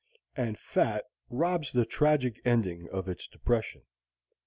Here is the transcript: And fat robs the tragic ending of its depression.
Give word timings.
And 0.35 0.57
fat 0.57 1.05
robs 1.29 1.71
the 1.73 1.85
tragic 1.85 2.41
ending 2.43 2.89
of 2.89 3.07
its 3.07 3.27
depression. 3.27 3.83